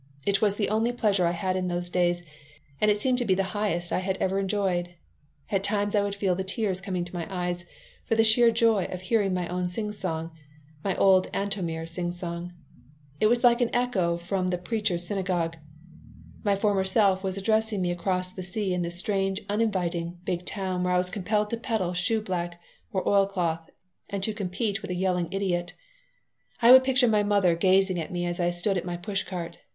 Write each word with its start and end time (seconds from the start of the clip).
It 0.25 0.41
was 0.41 0.55
the 0.55 0.69
only 0.69 0.91
pleasure 0.91 1.27
I 1.27 1.31
had 1.37 1.55
in 1.55 1.67
those 1.67 1.87
days, 1.87 2.23
and 2.81 2.89
it 2.89 2.99
seemed 2.99 3.19
to 3.19 3.23
be 3.23 3.35
the 3.35 3.43
highest 3.53 3.93
I 3.93 3.99
had 3.99 4.17
ever 4.17 4.39
enjoyed. 4.39 4.95
At 5.51 5.61
times 5.63 5.93
I 5.93 6.01
would 6.01 6.15
feel 6.15 6.33
the 6.33 6.43
tears 6.43 6.81
coming 6.81 7.05
to 7.05 7.13
my 7.13 7.27
eyes 7.29 7.65
for 8.05 8.15
the 8.15 8.23
sheer 8.23 8.49
joy 8.49 8.85
of 8.85 9.01
hearing 9.01 9.31
my 9.31 9.47
own 9.47 9.67
singsong, 9.67 10.31
my 10.83 10.95
old 10.95 11.31
Antomir 11.33 11.85
singsong. 11.87 12.51
It 13.19 13.27
was 13.27 13.43
like 13.43 13.61
an 13.61 13.69
echo 13.75 14.17
from 14.17 14.47
the 14.47 14.57
Preacher's 14.57 15.05
Synagogue. 15.05 15.57
My 16.43 16.55
former 16.55 16.83
self 16.83 17.23
was 17.23 17.37
addressing 17.37 17.79
me 17.79 17.91
across 17.91 18.31
the 18.31 18.41
sea 18.41 18.73
in 18.73 18.81
this 18.81 18.97
strange, 18.97 19.41
uninviting, 19.49 20.17
big 20.25 20.45
town 20.47 20.81
where 20.83 20.93
I 20.95 20.97
was 20.97 21.11
compelled 21.11 21.51
to 21.51 21.57
peddle 21.57 21.93
shoe 21.93 22.21
black 22.21 22.59
or 22.91 23.07
oil 23.07 23.27
cloth 23.27 23.69
and 24.09 24.23
to 24.23 24.33
compete 24.33 24.81
with 24.81 24.89
a 24.89 24.95
yelling 24.95 25.31
idiot. 25.31 25.75
I 26.59 26.71
would 26.71 26.83
picture 26.83 27.07
my 27.07 27.21
mother 27.21 27.53
gazing 27.53 27.99
at 27.99 28.11
me 28.11 28.25
as 28.25 28.39
I 28.39 28.49
stood 28.49 28.77
at 28.79 28.83
my 28.85 28.97
push 28.97 29.21
cart. 29.21 29.59